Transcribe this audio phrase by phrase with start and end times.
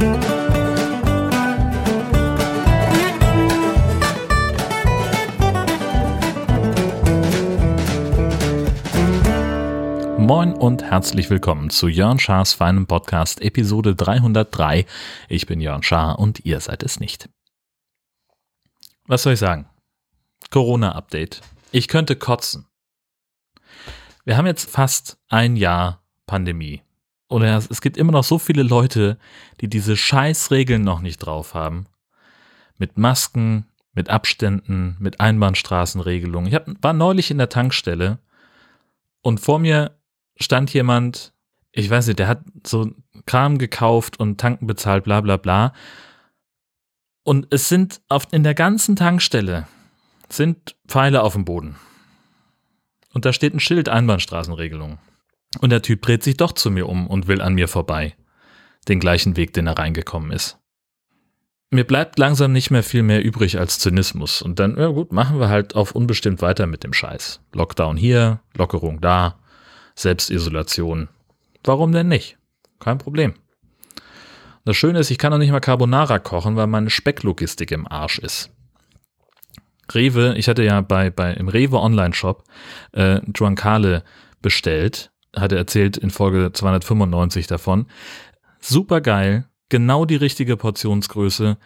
[0.00, 0.12] Moin
[10.54, 14.86] und herzlich willkommen zu Jörn Schars feinem Podcast Episode 303.
[15.28, 17.28] Ich bin Jörn Schaar und ihr seid es nicht.
[19.08, 19.68] Was soll ich sagen?
[20.50, 21.40] Corona-Update.
[21.72, 22.68] Ich könnte kotzen.
[24.24, 26.82] Wir haben jetzt fast ein Jahr Pandemie.
[27.28, 29.18] Oder es gibt immer noch so viele Leute,
[29.60, 31.86] die diese Scheißregeln noch nicht drauf haben.
[32.78, 36.48] Mit Masken, mit Abständen, mit Einbahnstraßenregelungen.
[36.48, 38.18] Ich hab, war neulich in der Tankstelle
[39.22, 39.98] und vor mir
[40.36, 41.32] stand jemand,
[41.72, 42.92] ich weiß nicht, der hat so
[43.26, 45.74] Kram gekauft und Tanken bezahlt, bla bla bla.
[47.24, 49.66] Und es sind auf, in der ganzen Tankstelle
[50.30, 51.76] sind Pfeile auf dem Boden.
[53.12, 54.98] Und da steht ein Schild Einbahnstraßenregelung.
[55.60, 58.14] Und der Typ dreht sich doch zu mir um und will an mir vorbei.
[58.86, 60.58] Den gleichen Weg, den er reingekommen ist.
[61.70, 64.40] Mir bleibt langsam nicht mehr viel mehr übrig als Zynismus.
[64.40, 67.40] Und dann, ja gut, machen wir halt auf unbestimmt weiter mit dem Scheiß.
[67.52, 69.38] Lockdown hier, Lockerung da.
[69.94, 71.08] Selbstisolation.
[71.64, 72.38] Warum denn nicht?
[72.78, 73.34] Kein Problem.
[74.64, 78.18] Das Schöne ist, ich kann noch nicht mal Carbonara kochen, weil meine Specklogistik im Arsch
[78.18, 78.50] ist.
[79.92, 82.44] Rewe, ich hatte ja bei, bei im Rewe Online-Shop
[82.92, 84.04] äh, Juancale
[84.40, 87.86] bestellt, hatte erzählt in Folge 295 davon.
[88.60, 91.58] Super geil, genau die richtige Portionsgröße,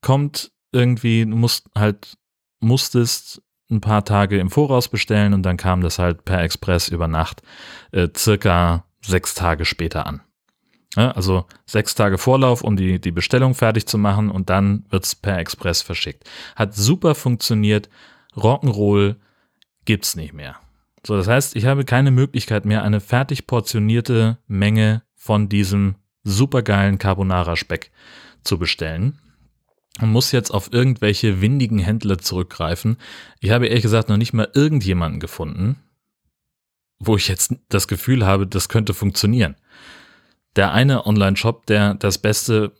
[0.00, 2.16] kommt irgendwie, musst halt,
[2.60, 7.06] musstest ein paar Tage im Voraus bestellen und dann kam das halt per Express über
[7.06, 7.42] Nacht
[7.92, 10.22] äh, circa sechs Tage später an.
[10.96, 15.14] Ja, also sechs Tage Vorlauf, um die, die Bestellung fertig zu machen und dann wird's
[15.14, 16.28] per Express verschickt.
[16.56, 17.88] Hat super funktioniert.
[18.34, 19.16] Rock'n'Roll
[19.84, 20.56] gibt's nicht mehr.
[21.06, 26.98] So, das heißt, ich habe keine Möglichkeit mehr, eine fertig portionierte Menge von diesem supergeilen
[26.98, 27.90] Carbonara-Speck
[28.42, 29.18] zu bestellen
[30.00, 32.96] und muss jetzt auf irgendwelche windigen Händler zurückgreifen.
[33.40, 35.76] Ich habe ehrlich gesagt noch nicht mal irgendjemanden gefunden,
[36.98, 39.56] wo ich jetzt das Gefühl habe, das könnte funktionieren.
[40.56, 42.72] Der eine Online-Shop, der das beste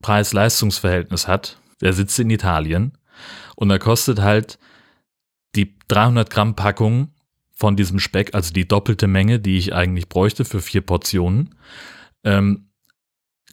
[0.00, 2.96] Preis-Leistungs-Verhältnis hat, der sitzt in Italien
[3.56, 4.58] und da kostet halt
[5.54, 7.12] die 300 Gramm Packung
[7.60, 11.54] von diesem Speck, also die doppelte Menge, die ich eigentlich bräuchte für vier Portionen,
[12.24, 12.70] ähm,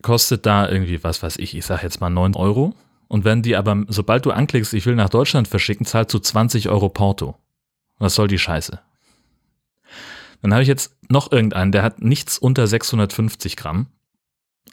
[0.02, 2.74] kostet da irgendwie, was weiß ich, ich sag jetzt mal 9 Euro.
[3.10, 6.70] Und wenn die aber, sobald du anklickst, ich will nach Deutschland verschicken, zahlst du 20
[6.70, 7.36] Euro Porto.
[8.00, 8.80] Was soll die Scheiße?
[10.42, 13.88] Dann habe ich jetzt noch irgendeinen, der hat nichts unter 650 Gramm.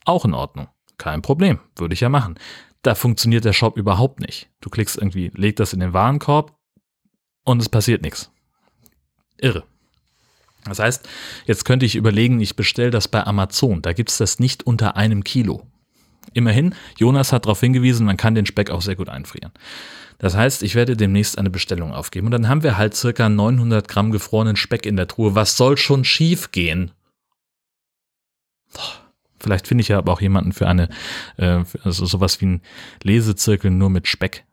[0.04, 0.68] Auch in Ordnung.
[0.98, 1.58] Kein Problem.
[1.76, 2.38] Würde ich ja machen.
[2.82, 4.50] Da funktioniert der Shop überhaupt nicht.
[4.60, 6.56] Du klickst irgendwie, leg das in den Warenkorb
[7.44, 8.30] und es passiert nichts.
[9.44, 9.64] Irre.
[10.64, 11.08] Das heißt,
[11.46, 13.82] jetzt könnte ich überlegen, ich bestelle das bei Amazon.
[13.82, 15.66] Da gibt es das nicht unter einem Kilo.
[16.32, 19.52] Immerhin, Jonas hat darauf hingewiesen, man kann den Speck auch sehr gut einfrieren.
[20.18, 22.28] Das heißt, ich werde demnächst eine Bestellung aufgeben.
[22.28, 25.34] Und dann haben wir halt circa 900 Gramm gefrorenen Speck in der Truhe.
[25.34, 26.92] Was soll schon schief gehen?
[29.38, 30.88] Vielleicht finde ich ja aber auch jemanden für eine,
[31.36, 32.62] äh, also sowas wie ein
[33.02, 34.44] Lesezirkel nur mit Speck.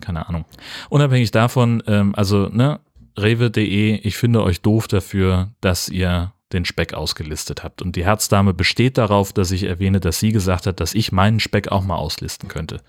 [0.00, 0.44] Keine Ahnung.
[0.90, 2.80] Unabhängig davon, ähm, also, ne,
[3.20, 7.82] rewe.de, ich finde euch doof dafür, dass ihr den Speck ausgelistet habt.
[7.82, 11.40] Und die Herzdame besteht darauf, dass ich erwähne, dass sie gesagt hat, dass ich meinen
[11.40, 12.82] Speck auch mal auslisten könnte.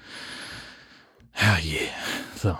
[1.31, 1.79] Herrje.
[2.35, 2.57] So.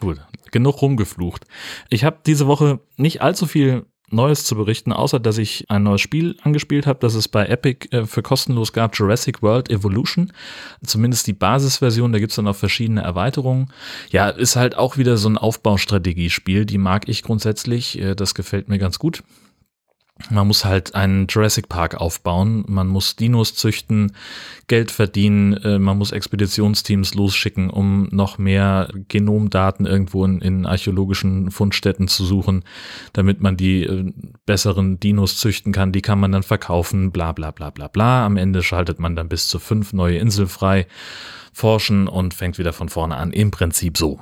[0.00, 0.20] Gut,
[0.50, 1.44] genug rumgeflucht.
[1.88, 6.00] Ich habe diese Woche nicht allzu viel Neues zu berichten, außer dass ich ein neues
[6.00, 10.32] Spiel angespielt habe, das es bei Epic äh, für kostenlos gab, Jurassic World Evolution.
[10.84, 13.72] Zumindest die Basisversion, da gibt es dann auch verschiedene Erweiterungen.
[14.10, 18.68] Ja, ist halt auch wieder so ein Aufbaustrategiespiel, die mag ich grundsätzlich, äh, das gefällt
[18.68, 19.22] mir ganz gut.
[20.30, 24.12] Man muss halt einen Jurassic Park aufbauen, man muss Dinos züchten,
[24.68, 31.50] Geld verdienen, äh, man muss Expeditionsteams losschicken, um noch mehr Genomdaten irgendwo in, in archäologischen
[31.50, 32.62] Fundstätten zu suchen,
[33.12, 34.12] damit man die äh,
[34.46, 35.90] besseren Dinos züchten kann.
[35.90, 38.24] Die kann man dann verkaufen, bla bla bla bla bla.
[38.24, 40.86] Am Ende schaltet man dann bis zu fünf neue Inseln frei,
[41.52, 43.32] forschen und fängt wieder von vorne an.
[43.32, 44.20] Im Prinzip so.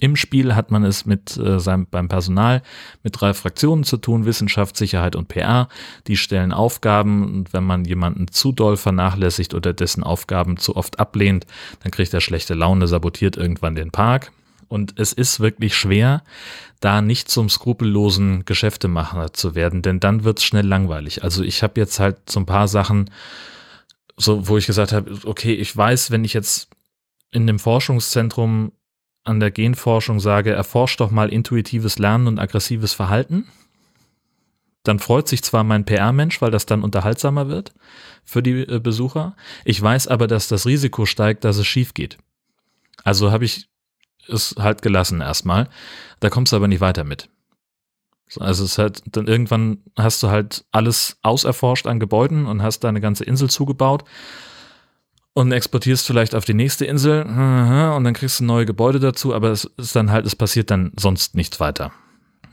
[0.00, 2.62] Im Spiel hat man es mit äh, seinem, beim Personal
[3.02, 5.68] mit drei Fraktionen zu tun, Wissenschaft, Sicherheit und PR.
[6.08, 10.98] Die stellen Aufgaben und wenn man jemanden zu doll vernachlässigt oder dessen Aufgaben zu oft
[10.98, 11.46] ablehnt,
[11.82, 14.32] dann kriegt er schlechte Laune, sabotiert irgendwann den Park.
[14.66, 16.24] Und es ist wirklich schwer,
[16.80, 21.22] da nicht zum skrupellosen Geschäftemacher zu werden, denn dann wird es schnell langweilig.
[21.22, 23.10] Also ich habe jetzt halt so ein paar Sachen,
[24.16, 26.68] so wo ich gesagt habe, okay, ich weiß, wenn ich jetzt
[27.30, 28.72] in dem Forschungszentrum
[29.24, 33.46] an der Genforschung sage, erforscht doch mal intuitives Lernen und aggressives Verhalten,
[34.84, 37.72] dann freut sich zwar mein PR-Mensch, weil das dann unterhaltsamer wird
[38.22, 39.34] für die äh, Besucher.
[39.64, 42.18] Ich weiß aber, dass das Risiko steigt, dass es schief geht.
[43.02, 43.68] Also habe ich
[44.28, 45.68] es halt gelassen erstmal.
[46.20, 47.30] Da kommst du aber nicht weiter mit.
[48.38, 52.80] Also es ist halt, dann irgendwann hast du halt alles auserforscht an Gebäuden und hast
[52.80, 54.04] deine ganze Insel zugebaut
[55.34, 59.50] und exportierst vielleicht auf die nächste Insel und dann kriegst du neue Gebäude dazu, aber
[59.50, 61.92] es ist dann halt, es passiert dann sonst nichts weiter.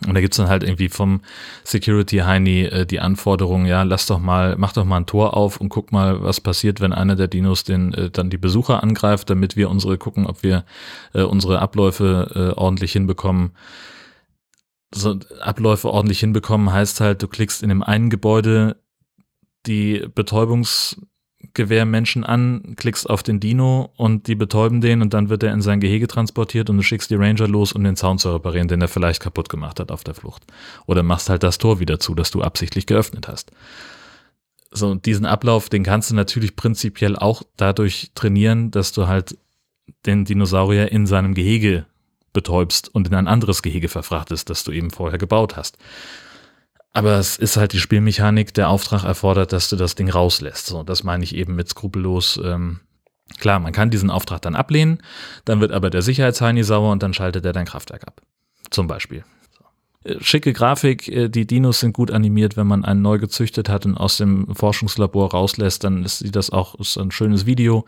[0.07, 1.21] Und da gibt's dann halt irgendwie vom
[1.63, 5.61] Security Heini äh, die Anforderung, ja, lass doch mal, mach doch mal ein Tor auf
[5.61, 9.29] und guck mal, was passiert, wenn einer der Dinos den äh, dann die Besucher angreift,
[9.29, 10.65] damit wir unsere gucken, ob wir
[11.13, 13.51] äh, unsere Abläufe äh, ordentlich hinbekommen.
[14.93, 18.77] So Abläufe ordentlich hinbekommen heißt halt, du klickst in dem einen Gebäude
[19.67, 20.99] die Betäubungs
[21.53, 25.61] Gewehrmenschen an, klickst auf den Dino und die betäuben den und dann wird er in
[25.61, 28.81] sein Gehege transportiert und du schickst die Ranger los, um den Zaun zu reparieren, den
[28.81, 30.43] er vielleicht kaputt gemacht hat auf der Flucht.
[30.85, 33.51] Oder machst halt das Tor wieder zu, das du absichtlich geöffnet hast.
[34.71, 39.37] So, und diesen Ablauf, den kannst du natürlich prinzipiell auch dadurch trainieren, dass du halt
[40.05, 41.85] den Dinosaurier in seinem Gehege
[42.33, 45.77] betäubst und in ein anderes Gehege verfrachtest, das du eben vorher gebaut hast.
[46.93, 50.67] Aber es ist halt die Spielmechanik, der Auftrag erfordert, dass du das Ding rauslässt.
[50.67, 52.39] So, das meine ich eben mit skrupellos.
[52.43, 52.81] Ähm,
[53.39, 55.01] klar, man kann diesen Auftrag dann ablehnen,
[55.45, 58.21] dann wird aber der Sicherheitsheini sauer und dann schaltet er dein Kraftwerk ab.
[58.69, 59.23] Zum Beispiel.
[60.03, 63.85] Äh, schicke Grafik, äh, die Dinos sind gut animiert, wenn man einen neu gezüchtet hat
[63.85, 67.85] und aus dem Forschungslabor rauslässt, dann ist das auch ist ein schönes Video,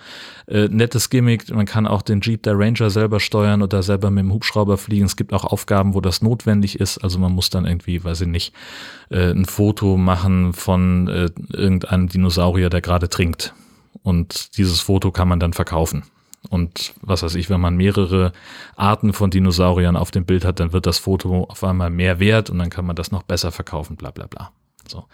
[0.48, 4.24] äh, nettes Gimmick, man kann auch den Jeep der Ranger selber steuern oder selber mit
[4.24, 5.06] dem Hubschrauber fliegen.
[5.06, 8.28] Es gibt auch Aufgaben, wo das notwendig ist, also man muss dann irgendwie, weiß ich
[8.28, 8.54] nicht,
[9.10, 13.54] äh, ein Foto machen von äh, irgendeinem Dinosaurier, der gerade trinkt
[14.04, 16.04] und dieses Foto kann man dann verkaufen.
[16.50, 18.34] Und was weiß ich, wenn man mehrere
[18.76, 22.50] Arten von Dinosauriern auf dem Bild hat, dann wird das Foto auf einmal mehr wert
[22.50, 24.52] und dann kann man das noch besser verkaufen, bla bla bla.
[24.88, 25.06] So.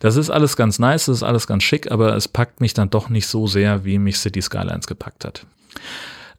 [0.00, 2.90] Das ist alles ganz nice, das ist alles ganz schick, aber es packt mich dann
[2.90, 5.46] doch nicht so sehr, wie mich City Skylines gepackt hat.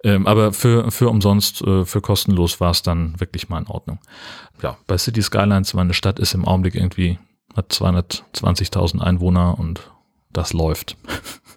[0.03, 3.99] Ähm, aber für, für umsonst, äh, für kostenlos war es dann wirklich mal in Ordnung.
[4.63, 7.19] Ja, bei City Skylines, meine Stadt ist im Augenblick irgendwie,
[7.55, 9.91] hat 220.000 Einwohner und
[10.31, 10.95] das läuft.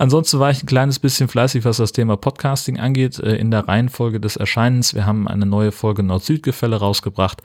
[0.00, 3.68] Ansonsten war ich ein kleines bisschen fleißig, was das Thema Podcasting angeht, äh, in der
[3.68, 4.94] Reihenfolge des Erscheinens.
[4.94, 7.42] Wir haben eine neue Folge Nord-Süd-Gefälle rausgebracht.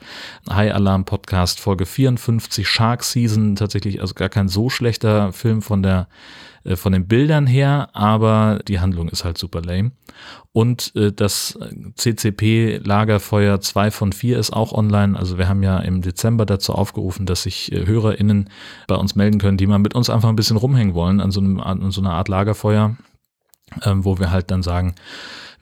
[0.48, 3.56] High Alarm Podcast Folge 54, Shark Season.
[3.56, 6.08] Tatsächlich also gar kein so schlechter Film von der
[6.74, 9.92] von den Bildern her, aber die Handlung ist halt super lame.
[10.52, 11.58] Und äh, das
[11.94, 15.16] CCP Lagerfeuer 2 von 4 ist auch online.
[15.16, 18.50] Also wir haben ja im Dezember dazu aufgerufen, dass sich äh, HörerInnen
[18.88, 21.40] bei uns melden können, die mal mit uns einfach ein bisschen rumhängen wollen an so,
[21.40, 22.96] einem, an so einer Art Lagerfeuer,
[23.84, 24.94] ähm, wo wir halt dann sagen,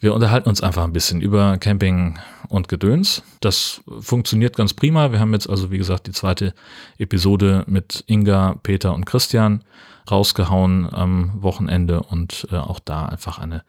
[0.01, 2.19] wir unterhalten uns einfach ein bisschen über Camping
[2.49, 3.23] und Gedöns.
[3.41, 5.13] Das funktioniert ganz prima.
[5.13, 6.55] Wir haben jetzt also, wie gesagt, die zweite
[6.99, 9.65] Episode mit Inga, Peter und Christian
[10.11, 13.63] rausgehauen am Wochenende und äh, auch da einfach eine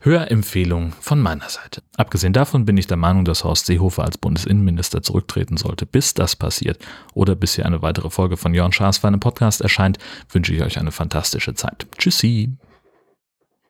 [0.00, 1.82] Hörempfehlung von meiner Seite.
[1.96, 5.86] Abgesehen davon bin ich der Meinung, dass Horst Seehofer als Bundesinnenminister zurücktreten sollte.
[5.86, 6.78] Bis das passiert
[7.14, 9.98] oder bis hier eine weitere Folge von Jörn Schaas für einen Podcast erscheint,
[10.30, 11.86] wünsche ich euch eine fantastische Zeit.
[11.98, 12.56] Tschüssi!